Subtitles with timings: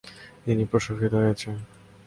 [0.45, 1.55] তিনি প্রশংসিত হয়েছেন।